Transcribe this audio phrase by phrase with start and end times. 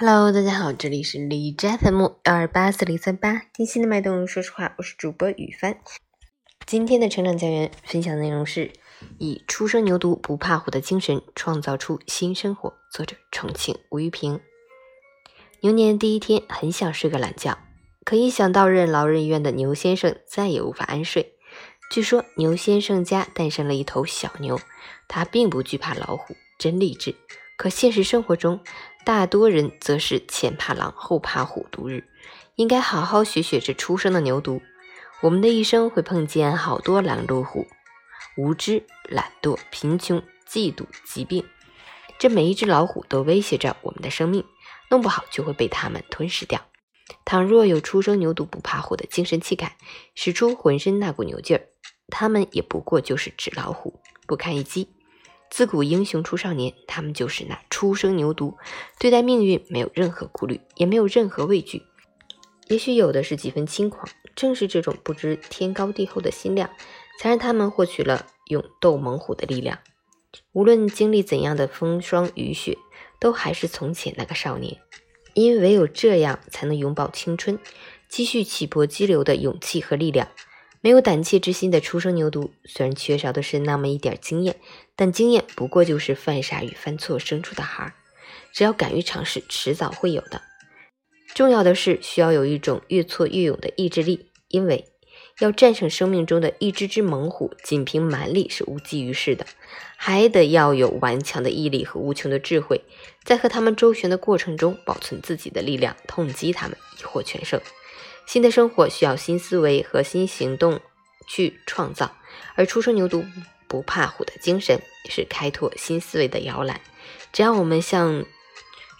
[0.00, 4.28] Hello，大家好，这里是李斋 FM 幺二八四零三八，听心的脉动。
[4.28, 5.76] 说实话，我是主播雨帆。
[6.64, 8.70] 今天的成长家园分享内容是
[9.18, 12.74] 以初生牛犊不怕虎的精神创造出新生活。
[12.92, 14.38] 作者：重庆吴玉平。
[15.62, 17.58] 牛年第一天，很想睡个懒觉，
[18.04, 21.32] 可一想到任劳任怨的牛先生，再也无法安睡。
[21.90, 24.60] 据说牛先生家诞生了一头小牛，
[25.08, 27.16] 他并不惧怕老虎，真励志。
[27.56, 28.60] 可现实生活中，
[29.08, 32.04] 大多人则是前怕狼后怕虎度日。
[32.56, 34.60] 应该好好学学这出生的牛犊。
[35.22, 37.66] 我们的一生会碰见好多狼鹿虎，
[38.36, 41.42] 无知、懒惰、贫穷、嫉妒、疾病。
[42.18, 44.44] 这每一只老虎都威胁着我们的生命，
[44.90, 46.60] 弄不好就会被它们吞噬掉。
[47.24, 49.78] 倘若有初生牛犊不怕虎的精神气概，
[50.14, 51.64] 使出浑身那股牛劲儿，
[52.08, 54.90] 他们也不过就是纸老虎，不堪一击。
[55.50, 58.54] 自古英雄出少年，他们就是那初生牛犊，
[58.98, 61.82] 对待命运没有任何顾虑，也没有任何畏惧。
[62.68, 66.68] 也许有的是几分轻狂，正是这种不知天高地厚的心量，
[67.18, 69.78] 才让他们获取了勇斗猛虎的力量。
[70.52, 72.76] 无论经历怎样的风霜雨雪，
[73.18, 74.78] 都还是从前那个少年。
[75.34, 77.58] 因为唯有这样，才能永葆青春，
[78.08, 80.28] 积蓄起搏激流的勇气和力量。
[80.80, 84.56] 没有胆怯之心的初生牛犊，虽然缺少的是那么一点经验，
[84.94, 87.94] 但经验不过就是犯傻与犯错生出的孩儿。
[88.52, 90.42] 只要敢于尝试，迟早会有的。
[91.34, 94.86] 重要的是需要有一种越挫越勇的意志力，因为
[95.40, 99.46] 要战胜生命中的一只只猛虎，仅凭蛮力是无济于事的，
[99.96, 102.82] 还得要有顽强的毅力和无穷的智慧，
[103.24, 107.60] 在和他们周旋的过程中保存自己的力量，痛击他们，以获全胜。
[108.28, 110.82] 新的生活需要新思维和新行动
[111.26, 112.14] 去创造，
[112.56, 113.24] 而初生牛犊
[113.66, 116.78] 不怕虎的精神是开拓新思维的摇篮。
[117.32, 118.26] 只要我们像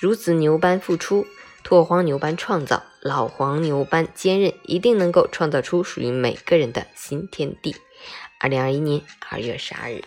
[0.00, 1.26] 孺子牛般付出，
[1.64, 7.74] 拓荒牛般创造，老黄牛般坚韧，一定能够创造出属于每个人的新天地。
[8.38, 10.04] 二零二一年二月十二日。